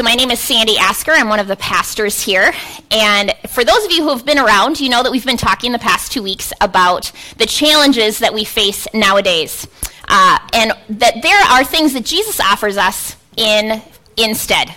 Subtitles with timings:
[0.00, 1.12] So, my name is Sandy Asker.
[1.12, 2.54] I'm one of the pastors here.
[2.90, 5.72] And for those of you who have been around, you know that we've been talking
[5.72, 9.66] the past two weeks about the challenges that we face nowadays.
[10.08, 13.82] Uh, and that there are things that Jesus offers us in
[14.16, 14.74] instead.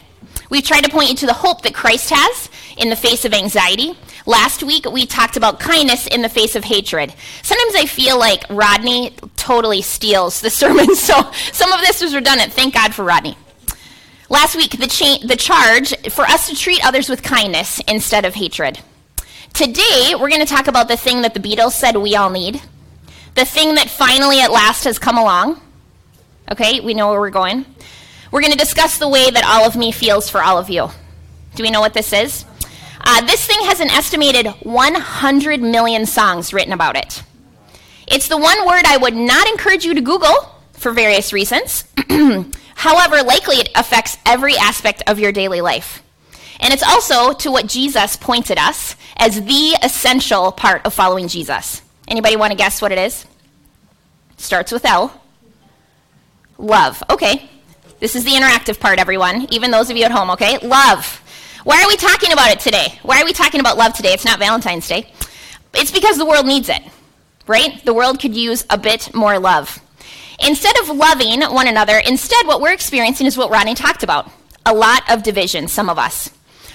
[0.50, 3.34] We've tried to point you to the hope that Christ has in the face of
[3.34, 3.94] anxiety.
[4.26, 7.14] Last week, we talked about kindness in the face of hatred.
[7.44, 12.52] Sometimes I feel like Rodney totally steals the sermon, so some of this was redundant.
[12.52, 13.38] Thank God for Rodney.
[14.30, 18.36] Last week, the, cha- the charge for us to treat others with kindness instead of
[18.36, 18.80] hatred.
[19.54, 22.62] Today, we're going to talk about the thing that the Beatles said we all need,
[23.36, 25.62] the thing that finally at last has come along.
[26.52, 27.66] Okay, we know where we're going.
[28.32, 30.90] We're going to discuss the way that all of me feels for all of you.
[31.56, 32.46] Do we know what this is?
[33.02, 37.22] Uh, this thing has an estimated 100 million songs written about it.
[38.08, 41.84] It's the one word I would not encourage you to Google for various reasons.
[42.76, 46.04] However, likely it affects every aspect of your daily life.
[46.60, 51.82] And it's also to what Jesus pointed us as the essential part of following Jesus.
[52.08, 53.26] Anybody want to guess what it is?
[54.38, 55.22] Starts with L.
[56.58, 57.04] Love.
[57.10, 57.50] Okay.
[58.00, 60.58] This is the interactive part, everyone, even those of you at home, okay?
[60.58, 61.22] Love.
[61.64, 63.00] Why are we talking about it today?
[63.04, 64.12] Why are we talking about love today?
[64.12, 65.10] It's not Valentine's Day.
[65.74, 66.82] It's because the world needs it,
[67.48, 67.84] right?
[67.86, 69.80] The world could use a bit more love.
[70.40, 74.32] Instead of loving one another, instead, what we're experiencing is what Rodney talked about
[74.66, 76.30] a lot of division, some of us.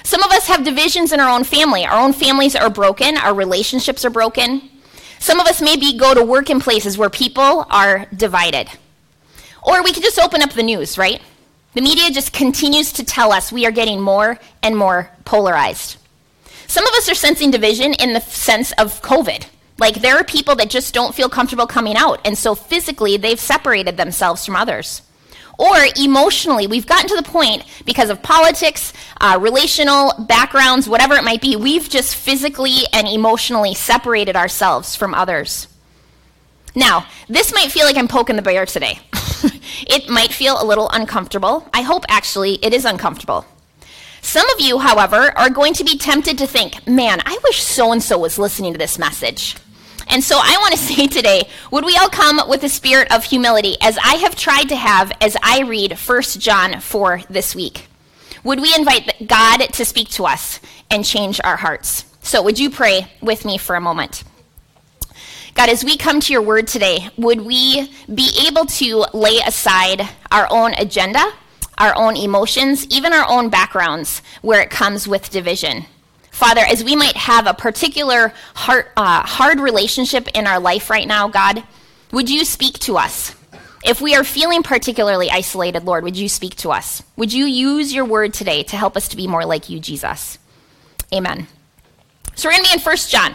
[0.05, 1.85] Some of us have divisions in our own family.
[1.85, 4.69] Our own families are broken, our relationships are broken.
[5.19, 8.69] Some of us maybe go to work in places where people are divided.
[9.63, 11.21] Or we could just open up the news, right?
[11.75, 15.97] The media just continues to tell us we are getting more and more polarized.
[16.67, 19.47] Some of us are sensing division in the sense of COVID.
[19.79, 23.39] Like there are people that just don't feel comfortable coming out, and so physically they've
[23.39, 25.03] separated themselves from others.
[25.59, 31.25] Or emotionally, we've gotten to the point because of politics, uh, relational backgrounds, whatever it
[31.25, 35.67] might be, we've just physically and emotionally separated ourselves from others.
[36.77, 39.01] Now, this might feel like I'm poking the bear today.
[39.89, 41.69] it might feel a little uncomfortable.
[41.75, 43.45] I hope actually it is uncomfortable.
[44.23, 47.91] Some of you, however, are going to be tempted to think, man, I wish so
[47.91, 49.57] and so was listening to this message.
[50.09, 53.25] And so I want to say today, would we all come with a spirit of
[53.25, 57.87] humility as I have tried to have as I read 1 John 4 this week?
[58.45, 60.61] Would we invite God to speak to us
[60.91, 62.05] and change our hearts?
[62.23, 64.25] So would you pray with me for a moment?
[65.55, 70.09] God, as we come to your word today, would we be able to lay aside
[70.31, 71.33] our own agenda,
[71.79, 75.85] our own emotions, even our own backgrounds where it comes with division?
[76.39, 81.09] Father, as we might have a particular hard, uh, hard relationship in our life right
[81.09, 81.65] now, God,
[82.13, 83.35] would you speak to us?
[83.85, 87.03] If we are feeling particularly isolated, Lord, would you speak to us?
[87.17, 90.39] Would you use your word today to help us to be more like you, Jesus?
[91.13, 91.49] Amen.
[92.37, 93.35] So we're going to be in 1 John.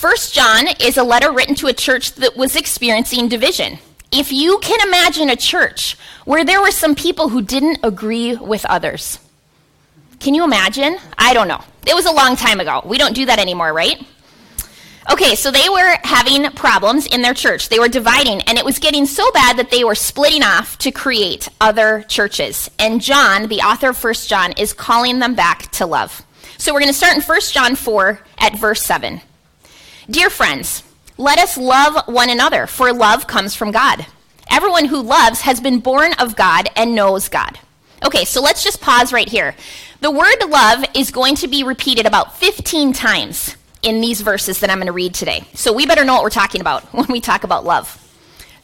[0.00, 3.80] 1 John is a letter written to a church that was experiencing division.
[4.12, 5.96] If you can imagine a church
[6.26, 9.18] where there were some people who didn't agree with others,
[10.20, 10.96] can you imagine?
[11.18, 11.64] I don't know.
[11.86, 12.82] It was a long time ago.
[12.84, 14.04] We don't do that anymore, right?
[15.10, 17.68] Okay, so they were having problems in their church.
[17.68, 20.92] They were dividing, and it was getting so bad that they were splitting off to
[20.92, 22.70] create other churches.
[22.78, 26.22] And John, the author of 1 John, is calling them back to love.
[26.58, 29.20] So we're going to start in 1 John 4 at verse 7.
[30.08, 30.84] Dear friends,
[31.16, 34.06] let us love one another, for love comes from God.
[34.50, 37.58] Everyone who loves has been born of God and knows God.
[38.04, 39.54] Okay, so let's just pause right here.
[40.00, 44.70] The word love is going to be repeated about 15 times in these verses that
[44.70, 45.44] I'm going to read today.
[45.54, 47.96] So we better know what we're talking about when we talk about love.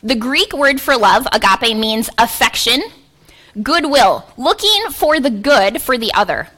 [0.03, 2.83] The Greek word for love, agape, means affection,
[3.63, 6.49] goodwill, looking for the good for the other.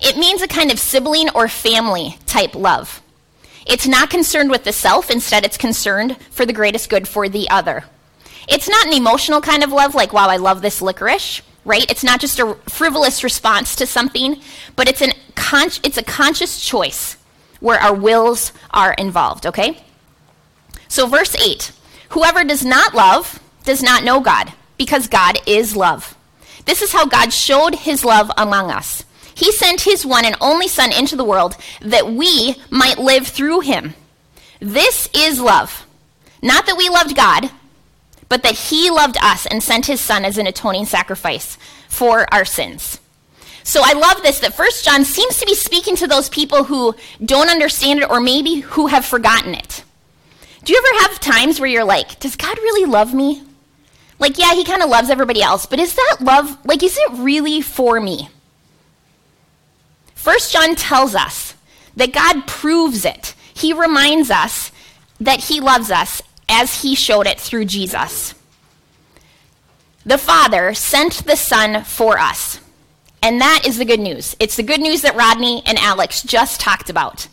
[0.00, 3.02] It means a kind of sibling or family type love.
[3.66, 7.48] It's not concerned with the self, instead, it's concerned for the greatest good for the
[7.50, 7.84] other.
[8.48, 11.90] It's not an emotional kind of love, like, wow, I love this licorice, right?
[11.90, 14.40] It's not just a frivolous response to something,
[14.76, 17.16] but it's, an con- it's a conscious choice
[17.60, 19.82] where our wills are involved, okay?
[20.88, 21.72] So, verse 8
[22.10, 26.16] Whoever does not love does not know God, because God is love.
[26.66, 29.04] This is how God showed his love among us.
[29.34, 33.60] He sent his one and only Son into the world that we might live through
[33.60, 33.94] him.
[34.60, 35.86] This is love.
[36.40, 37.50] Not that we loved God,
[38.28, 42.44] but that he loved us and sent his Son as an atoning sacrifice for our
[42.44, 43.00] sins.
[43.62, 46.94] So I love this that First John seems to be speaking to those people who
[47.24, 49.84] don't understand it or maybe who have forgotten it.
[50.64, 53.42] Do you ever have times where you're like, does God really love me?
[54.18, 57.12] Like, yeah, he kind of loves everybody else, but is that love, like, is it
[57.14, 58.28] really for me?
[60.14, 61.54] First John tells us
[61.96, 63.34] that God proves it.
[63.52, 64.72] He reminds us
[65.20, 68.34] that he loves us as he showed it through Jesus.
[70.06, 72.60] The Father sent the Son for us.
[73.22, 74.36] And that is the good news.
[74.38, 77.26] It's the good news that Rodney and Alex just talked about.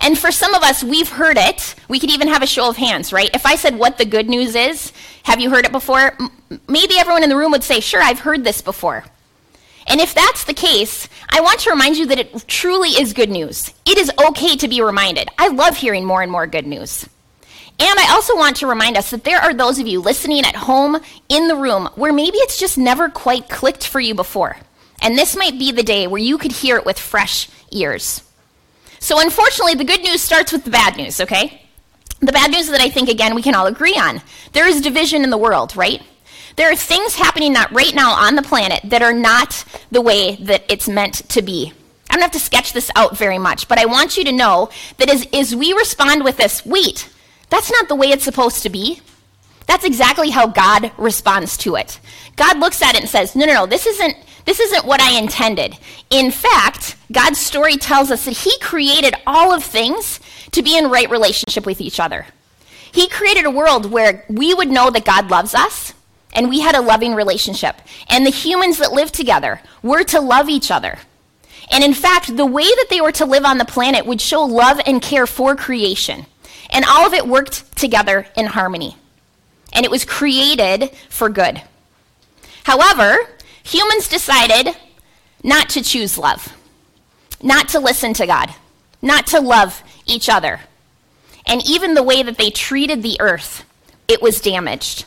[0.00, 1.74] And for some of us, we've heard it.
[1.88, 3.30] We could even have a show of hands, right?
[3.32, 4.92] If I said what the good news is,
[5.22, 6.16] have you heard it before?
[6.18, 6.30] M-
[6.66, 9.04] maybe everyone in the room would say, sure, I've heard this before.
[9.86, 13.30] And if that's the case, I want to remind you that it truly is good
[13.30, 13.72] news.
[13.86, 15.28] It is okay to be reminded.
[15.38, 17.08] I love hearing more and more good news.
[17.80, 20.54] And I also want to remind us that there are those of you listening at
[20.54, 21.00] home
[21.30, 24.58] in the room where maybe it's just never quite clicked for you before.
[25.00, 28.22] And this might be the day where you could hear it with fresh ears.
[28.98, 31.62] So, unfortunately, the good news starts with the bad news, okay?
[32.20, 34.20] The bad news that I think, again, we can all agree on.
[34.52, 36.02] There is division in the world, right?
[36.56, 40.36] There are things happening not right now on the planet that are not the way
[40.36, 41.72] that it's meant to be.
[42.10, 44.68] I don't have to sketch this out very much, but I want you to know
[44.98, 47.08] that as, as we respond with this, wait,
[47.50, 49.00] that's not the way it's supposed to be.
[49.66, 52.00] That's exactly how God responds to it.
[52.36, 55.18] God looks at it and says, no, no, no, this isn't, this isn't what I
[55.18, 55.76] intended.
[56.10, 60.18] In fact, God's story tells us that He created all of things
[60.52, 62.26] to be in right relationship with each other.
[62.92, 65.94] He created a world where we would know that God loves us
[66.32, 67.76] and we had a loving relationship.
[68.08, 70.98] And the humans that lived together were to love each other.
[71.70, 74.42] And in fact, the way that they were to live on the planet would show
[74.42, 76.26] love and care for creation.
[76.70, 78.96] And all of it worked together in harmony.
[79.72, 81.60] And it was created for good.
[82.64, 83.16] However,
[83.62, 84.76] humans decided
[85.42, 86.54] not to choose love,
[87.42, 88.54] not to listen to God,
[89.02, 90.60] not to love each other.
[91.46, 93.64] And even the way that they treated the earth,
[94.06, 95.04] it was damaged.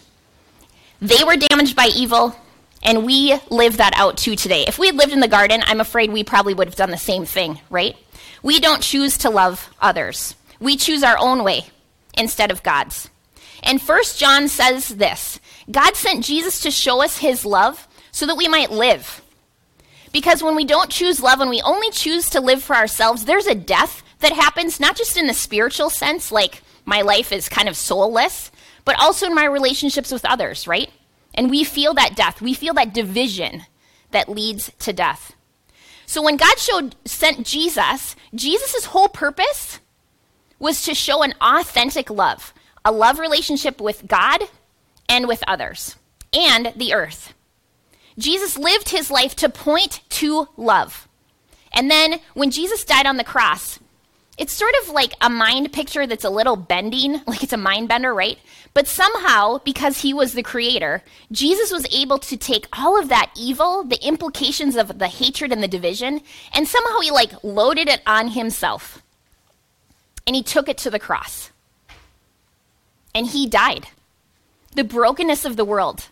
[1.01, 2.35] They were damaged by evil,
[2.81, 4.65] and we live that out too today.
[4.67, 6.97] If we had lived in the garden, I'm afraid we probably would have done the
[6.97, 7.95] same thing, right?
[8.41, 10.35] We don't choose to love others.
[10.63, 11.65] We choose our own way
[12.17, 13.09] instead of God's.
[13.63, 18.37] And First John says this God sent Jesus to show us his love so that
[18.37, 19.21] we might live.
[20.13, 23.47] Because when we don't choose love and we only choose to live for ourselves, there's
[23.47, 27.67] a death that happens, not just in the spiritual sense, like my life is kind
[27.67, 28.49] of soulless,
[28.85, 30.89] but also in my relationships with others, right?
[31.33, 32.41] And we feel that death.
[32.41, 33.63] We feel that division
[34.11, 35.33] that leads to death.
[36.05, 39.79] So when God showed sent Jesus, Jesus' whole purpose
[40.63, 42.53] was to show an authentic love,
[42.85, 44.43] a love relationship with God
[45.09, 45.97] and with others
[46.33, 47.33] and the earth.
[48.17, 51.09] Jesus lived his life to point to love.
[51.73, 53.77] And then when Jesus died on the cross,
[54.37, 57.89] it's sort of like a mind picture that's a little bending, like it's a mind
[57.89, 58.39] bender, right?
[58.73, 63.31] But somehow, because he was the creator, Jesus was able to take all of that
[63.35, 66.21] evil, the implications of the hatred and the division,
[66.53, 69.02] and somehow he like loaded it on himself.
[70.25, 71.51] And he took it to the cross.
[73.13, 73.87] And he died.
[74.75, 76.09] The brokenness of the world.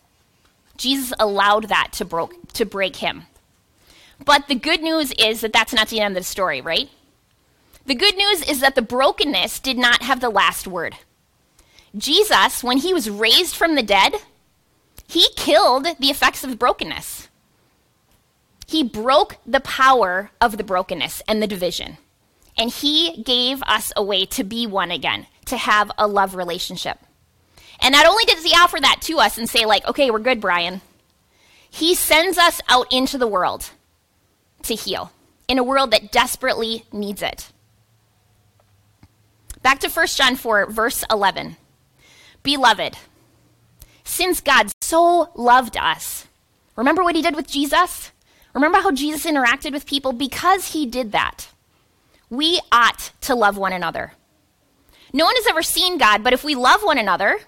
[0.77, 3.23] Jesus allowed that to, broke, to break him.
[4.23, 6.89] But the good news is that that's not the end of the story, right?
[7.85, 10.95] The good news is that the brokenness did not have the last word.
[11.97, 14.13] Jesus, when he was raised from the dead,
[15.07, 17.27] he killed the effects of brokenness.
[18.67, 21.97] He broke the power of the brokenness and the division.
[22.57, 26.99] And he gave us a way to be one again, to have a love relationship.
[27.79, 30.41] And not only does he offer that to us and say, like, okay, we're good,
[30.41, 30.81] Brian,
[31.69, 33.71] he sends us out into the world
[34.63, 35.11] to heal
[35.47, 37.51] in a world that desperately needs it.
[39.61, 41.57] Back to 1 John 4, verse 11.
[42.43, 42.95] Beloved,
[44.03, 46.27] since God so loved us,
[46.75, 48.11] remember what he did with Jesus?
[48.53, 50.13] Remember how Jesus interacted with people?
[50.13, 51.47] Because he did that,
[52.31, 54.13] we ought to love one another.
[55.13, 57.39] No one has ever seen God, but if we love one another,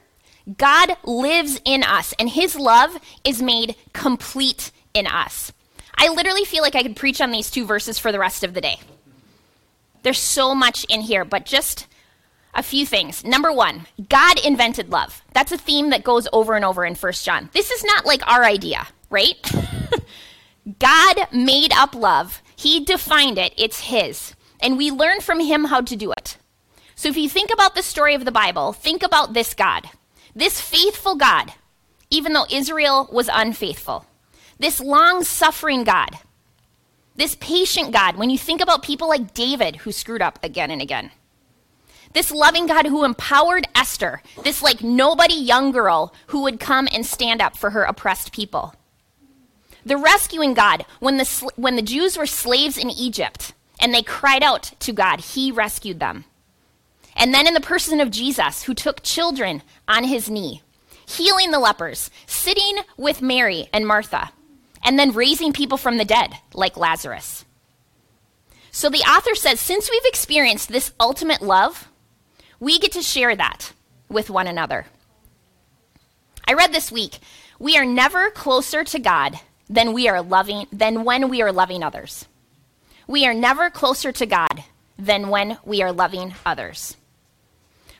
[0.58, 5.54] God lives in us, and his love is made complete in us.
[5.96, 8.54] I literally feel like I could preach on these two verses for the rest of
[8.54, 8.80] the day.
[10.04, 11.88] There's so much in here, but just
[12.54, 13.24] a few things.
[13.24, 15.24] Number one, God invented love.
[15.34, 17.50] That's a theme that goes over and over in First John.
[17.54, 19.38] This is not like our idea, right?
[20.80, 24.36] God made up love, He defined it, it's His.
[24.64, 26.38] And we learn from Him how to do it.
[26.96, 29.88] So if you think about the story of the Bible, think about this God,
[30.36, 31.54] this faithful God,
[32.10, 34.08] even though Israel was unfaithful,
[34.58, 36.18] this long suffering God,
[37.16, 40.82] this patient God, when you think about people like David who screwed up again and
[40.82, 41.12] again
[42.14, 47.06] this loving God who empowered Esther, this like nobody young girl who would come and
[47.06, 48.74] stand up for her oppressed people.
[49.86, 53.54] The rescuing God when the, when the Jews were slaves in Egypt.
[53.84, 55.20] And they cried out to God.
[55.20, 56.24] He rescued them.
[57.18, 60.62] And then in the person of Jesus, who took children on his knee,
[61.06, 64.32] healing the lepers, sitting with Mary and Martha,
[64.86, 67.44] and then raising people from the dead, like Lazarus.
[68.72, 71.90] So the author says since we've experienced this ultimate love,
[72.62, 73.74] we get to share that
[74.08, 74.86] with one another.
[76.48, 77.20] I read this week,
[77.60, 81.84] we are never closer to God than we are loving than when we are loving
[81.84, 82.28] others.
[83.08, 84.64] We are never closer to God
[84.98, 86.98] than when we are loving others.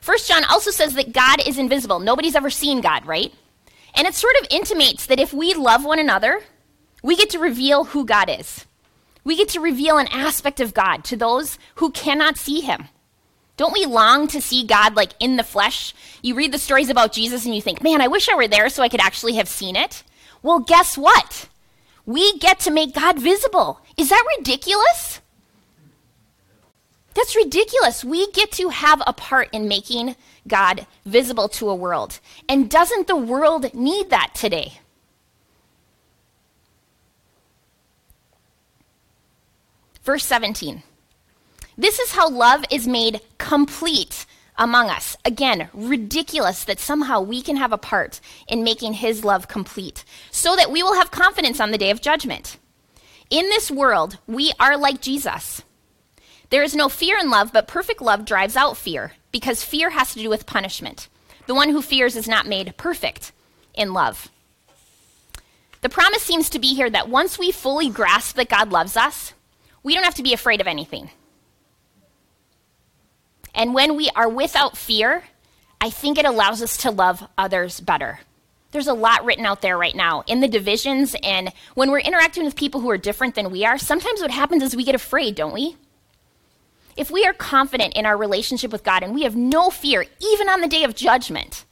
[0.00, 1.98] First John also says that God is invisible.
[1.98, 3.32] Nobody's ever seen God, right?
[3.94, 6.42] And it sort of intimates that if we love one another,
[7.02, 8.66] we get to reveal who God is.
[9.24, 12.88] We get to reveal an aspect of God to those who cannot see him.
[13.56, 15.94] Don't we long to see God like in the flesh?
[16.22, 18.68] You read the stories about Jesus and you think, man, I wish I were there
[18.68, 20.02] so I could actually have seen it.
[20.42, 21.48] Well, guess what?
[22.06, 23.80] We get to make God visible.
[23.96, 25.20] Is that ridiculous?
[27.14, 28.04] That's ridiculous.
[28.04, 32.18] We get to have a part in making God visible to a world.
[32.48, 34.74] And doesn't the world need that today?
[40.02, 40.82] Verse 17.
[41.78, 45.16] This is how love is made complete among us.
[45.24, 50.54] Again, ridiculous that somehow we can have a part in making his love complete, so
[50.56, 52.58] that we will have confidence on the day of judgment.
[53.30, 55.62] In this world, we are like Jesus.
[56.50, 60.12] There is no fear in love, but perfect love drives out fear, because fear has
[60.12, 61.08] to do with punishment.
[61.46, 63.32] The one who fears is not made perfect
[63.74, 64.28] in love.
[65.80, 69.34] The promise seems to be here that once we fully grasp that God loves us,
[69.82, 71.10] we don't have to be afraid of anything.
[73.54, 75.24] And when we are without fear,
[75.80, 78.20] I think it allows us to love others better.
[78.72, 82.44] There's a lot written out there right now in the divisions, and when we're interacting
[82.44, 85.36] with people who are different than we are, sometimes what happens is we get afraid,
[85.36, 85.76] don't we?
[86.96, 90.48] If we are confident in our relationship with God and we have no fear, even
[90.48, 91.64] on the day of judgment,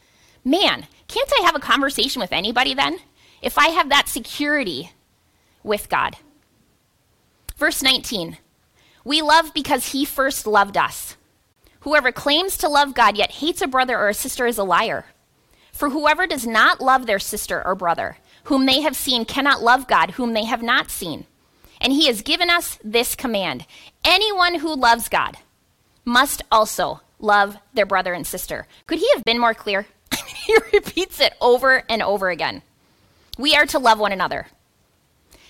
[0.45, 2.99] man, can't I have a conversation with anybody then?
[3.41, 4.93] If I have that security
[5.63, 6.17] with God.
[7.57, 8.39] Verse 19
[9.05, 11.17] We love because he first loved us.
[11.83, 15.07] Whoever claims to love God yet hates a brother or a sister is a liar.
[15.73, 19.89] For whoever does not love their sister or brother, whom they have seen, cannot love
[19.89, 21.27] God, whom they have not seen.
[21.81, 23.67] And he has given us this command
[24.05, 25.39] anyone who loves God
[26.05, 28.69] must also love their brother and sister.
[28.87, 29.87] Could he have been more clear?
[30.47, 32.63] he repeats it over and over again.
[33.39, 34.47] We are to love one another.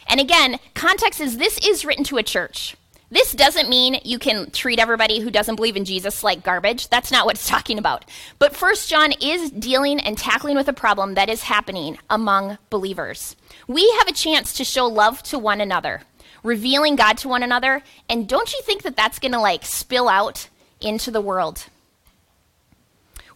[0.06, 2.74] And again, context is this is written to a church.
[3.12, 6.88] This doesn't mean you can treat everybody who doesn't believe in Jesus like garbage.
[6.88, 8.06] That's not what it's talking about.
[8.38, 13.36] But First John is dealing and tackling with a problem that is happening among believers.
[13.68, 16.00] We have a chance to show love to one another,
[16.42, 20.08] revealing God to one another, and don't you think that that's going to like spill
[20.08, 20.48] out
[20.80, 21.66] into the world?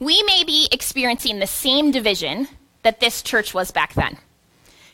[0.00, 2.49] We may be experiencing the same division
[2.83, 4.16] that this church was back then.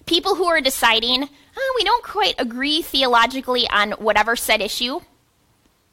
[0.06, 5.00] People who are deciding oh, we don't quite agree theologically on whatever said issue.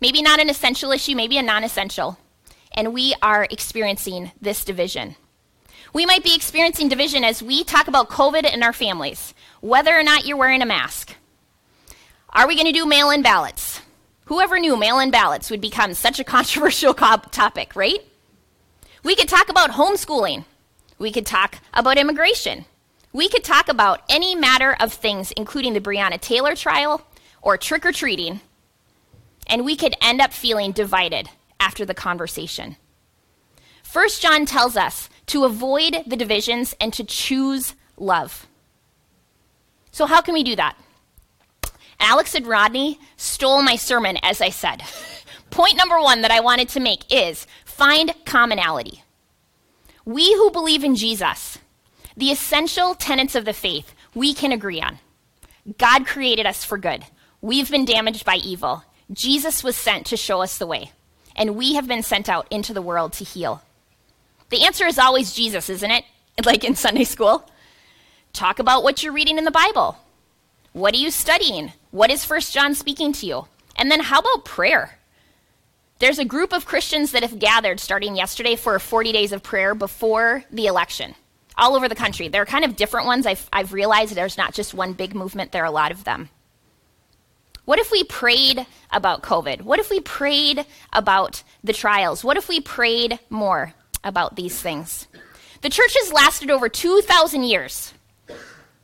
[0.01, 2.17] Maybe not an essential issue, maybe a non essential.
[2.71, 5.15] And we are experiencing this division.
[5.91, 10.03] We might be experiencing division as we talk about COVID in our families, whether or
[10.03, 11.15] not you're wearing a mask.
[12.29, 13.81] Are we going to do mail in ballots?
[14.25, 17.99] Whoever knew mail in ballots would become such a controversial topic, right?
[19.03, 20.45] We could talk about homeschooling.
[20.99, 22.65] We could talk about immigration.
[23.11, 27.05] We could talk about any matter of things, including the Breonna Taylor trial
[27.41, 28.41] or trick or treating,
[29.47, 31.27] and we could end up feeling divided
[31.59, 32.75] after the conversation.
[33.81, 38.45] First John tells us to avoid the divisions and to choose love.
[39.91, 40.77] So, how can we do that?
[41.99, 44.83] Alex and Rodney stole my sermon, as I said.
[45.49, 49.03] Point number one that I wanted to make is find commonality.
[50.05, 51.57] We who believe in Jesus
[52.19, 54.99] the essential tenets of the faith we can agree on.
[55.77, 57.05] God created us for good.
[57.41, 58.83] We've been damaged by evil.
[59.09, 60.91] Jesus was sent to show us the way,
[61.33, 63.63] and we have been sent out into the world to heal.
[64.49, 66.03] The answer is always Jesus, isn't it?
[66.45, 67.49] Like in Sunday school.
[68.31, 69.97] Talk about what you're reading in the Bible.
[70.71, 71.73] What are you studying?
[71.91, 73.47] What is First John speaking to you?
[73.75, 74.99] And then how about prayer?
[75.99, 79.75] There's a group of Christians that have gathered starting yesterday for 40 days of prayer
[79.75, 81.13] before the election
[81.59, 82.27] all over the country.
[82.27, 83.25] There are kind of different ones.
[83.25, 86.29] I've, I've realized there's not just one big movement, there are a lot of them.
[87.65, 89.61] What if we prayed about COVID?
[89.61, 92.23] What if we prayed about the trials?
[92.23, 93.73] What if we prayed more
[94.03, 95.07] about these things?
[95.61, 97.93] The church has lasted over 2,000 years.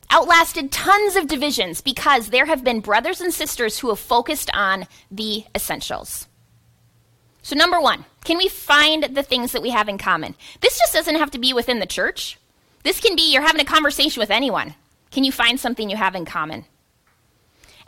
[0.08, 4.86] outlasted tons of divisions because there have been brothers and sisters who have focused on
[5.10, 6.28] the essentials.
[7.42, 10.36] So, number one, can we find the things that we have in common?
[10.60, 12.38] This just doesn't have to be within the church.
[12.82, 14.74] This can be you're having a conversation with anyone.
[15.10, 16.64] Can you find something you have in common?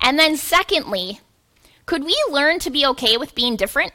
[0.00, 1.20] And then, secondly,
[1.86, 3.92] could we learn to be okay with being different?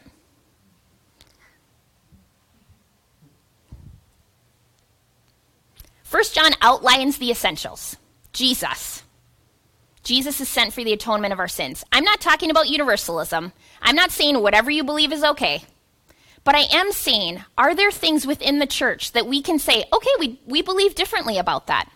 [6.04, 7.98] First John outlines the essentials.
[8.34, 9.04] Jesus.
[10.04, 11.84] Jesus is sent for the atonement of our sins.
[11.92, 13.54] I'm not talking about universalism.
[13.82, 15.64] I'm not saying whatever you believe is okay.
[16.44, 20.10] But I am saying, are there things within the church that we can say, okay,
[20.20, 21.90] we, we believe differently about that?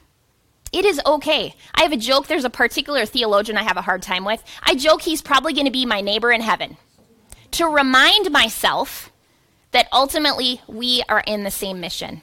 [0.72, 1.54] It is okay.
[1.74, 2.28] I have a joke.
[2.28, 4.44] There's a particular theologian I have a hard time with.
[4.64, 6.78] I joke he's probably going to be my neighbor in heaven.
[7.52, 9.12] To remind myself
[9.72, 12.22] that ultimately we are in the same mission.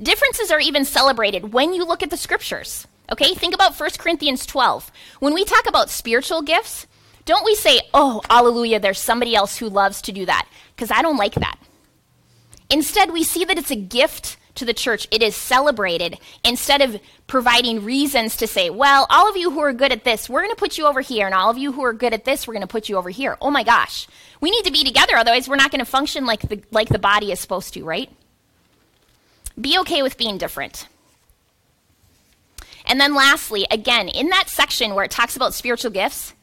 [0.00, 2.86] Differences are even celebrated when you look at the scriptures.
[3.12, 4.90] Okay, think about 1 Corinthians 12.
[5.18, 6.86] When we talk about spiritual gifts,
[7.24, 10.48] don't we say, oh, hallelujah, there's somebody else who loves to do that?
[10.74, 11.58] Because I don't like that.
[12.70, 15.06] Instead, we see that it's a gift to the church.
[15.10, 19.72] It is celebrated instead of providing reasons to say, well, all of you who are
[19.72, 21.84] good at this, we're going to put you over here, and all of you who
[21.84, 23.36] are good at this, we're going to put you over here.
[23.40, 24.06] Oh my gosh.
[24.40, 26.98] We need to be together, otherwise, we're not going to function like the, like the
[26.98, 28.10] body is supposed to, right?
[29.60, 30.88] Be okay with being different.
[32.86, 36.34] And then lastly, again, in that section where it talks about spiritual gifts,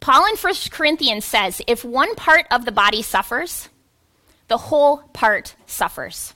[0.00, 3.68] Paul in 1 Corinthians says if one part of the body suffers,
[4.48, 6.34] the whole part suffers.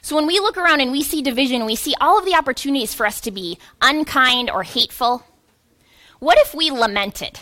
[0.00, 2.94] So when we look around and we see division, we see all of the opportunities
[2.94, 5.24] for us to be unkind or hateful.
[6.18, 7.38] What if we lamented?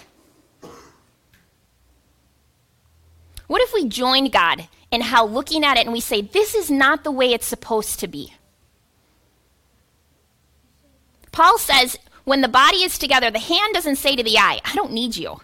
[3.46, 6.70] What if we joined God in how looking at it and we say, this is
[6.70, 8.34] not the way it's supposed to be?
[11.30, 14.74] Paul says, when the body is together, the hand doesn't say to the eye, I
[14.74, 15.40] don't need you,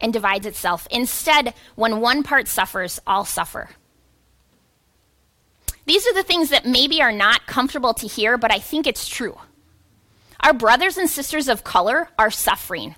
[0.00, 0.86] and divides itself.
[0.90, 3.70] Instead, when one part suffers, all suffer.
[5.84, 9.08] These are the things that maybe are not comfortable to hear, but I think it's
[9.08, 9.36] true.
[10.38, 12.94] Our brothers and sisters of color are suffering,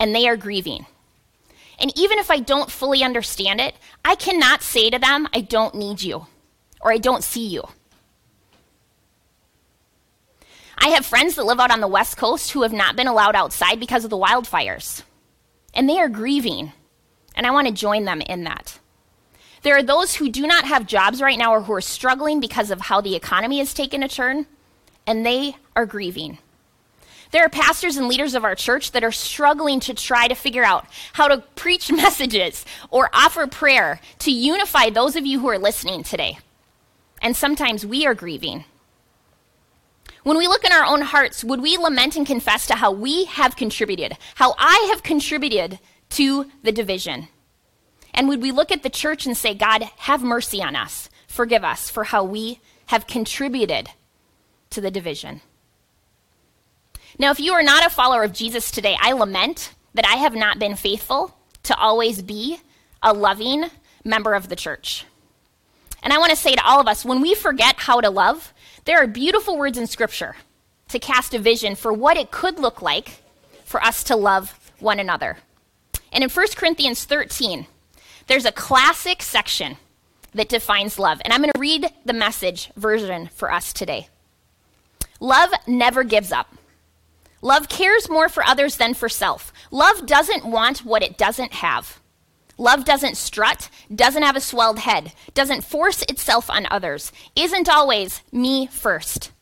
[0.00, 0.86] and they are grieving.
[1.78, 5.74] And even if I don't fully understand it, I cannot say to them, I don't
[5.74, 6.28] need you,
[6.80, 7.64] or I don't see you.
[10.84, 13.34] I have friends that live out on the West Coast who have not been allowed
[13.34, 15.02] outside because of the wildfires.
[15.72, 16.74] And they are grieving.
[17.34, 18.78] And I want to join them in that.
[19.62, 22.70] There are those who do not have jobs right now or who are struggling because
[22.70, 24.44] of how the economy has taken a turn,
[25.06, 26.36] and they are grieving.
[27.30, 30.64] There are pastors and leaders of our church that are struggling to try to figure
[30.64, 35.58] out how to preach messages or offer prayer to unify those of you who are
[35.58, 36.36] listening today.
[37.22, 38.66] And sometimes we are grieving.
[40.24, 43.26] When we look in our own hearts, would we lament and confess to how we
[43.26, 45.78] have contributed, how I have contributed
[46.10, 47.28] to the division?
[48.14, 51.62] And would we look at the church and say, God, have mercy on us, forgive
[51.62, 53.90] us for how we have contributed
[54.70, 55.42] to the division?
[57.18, 60.34] Now, if you are not a follower of Jesus today, I lament that I have
[60.34, 62.60] not been faithful to always be
[63.02, 63.66] a loving
[64.04, 65.04] member of the church.
[66.02, 68.53] And I want to say to all of us when we forget how to love,
[68.84, 70.36] there are beautiful words in Scripture
[70.88, 73.22] to cast a vision for what it could look like
[73.64, 75.38] for us to love one another.
[76.12, 77.66] And in 1 Corinthians 13,
[78.26, 79.76] there's a classic section
[80.34, 81.20] that defines love.
[81.24, 84.08] And I'm going to read the message version for us today.
[85.20, 86.54] Love never gives up.
[87.40, 89.52] Love cares more for others than for self.
[89.70, 92.00] Love doesn't want what it doesn't have.
[92.56, 98.22] Love doesn't strut, doesn't have a swelled head, doesn't force itself on others, isn't always
[98.30, 99.32] me first,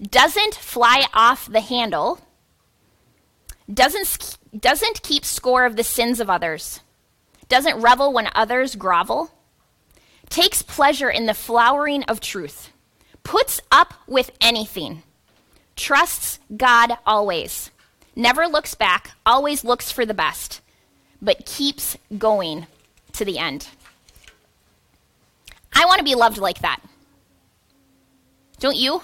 [0.00, 2.20] doesn't fly off the handle,
[3.72, 6.80] doesn't, doesn't keep score of the sins of others,
[7.48, 9.30] doesn't revel when others grovel,
[10.30, 12.70] takes pleasure in the flowering of truth,
[13.24, 15.02] puts up with anything,
[15.76, 17.70] trusts God always,
[18.16, 20.62] never looks back, always looks for the best
[21.24, 22.66] but keeps going
[23.12, 23.68] to the end.
[25.72, 26.80] I want to be loved like that.
[28.60, 29.02] Don't you?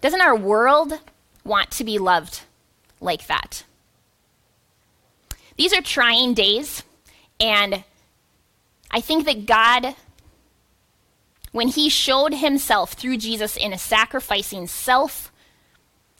[0.00, 1.00] Doesn't our world
[1.44, 2.42] want to be loved
[3.00, 3.64] like that?
[5.56, 6.82] These are trying days,
[7.40, 7.84] and
[8.90, 9.94] I think that God,
[11.52, 15.32] when He showed Himself through Jesus in a sacrificing, self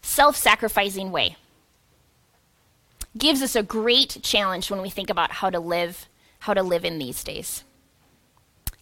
[0.02, 1.36] self sacrificing way,
[3.16, 6.08] gives us a great challenge when we think about how to live,
[6.40, 7.64] how to live in these days.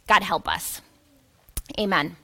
[0.07, 0.81] God help us.
[1.79, 2.17] Amen.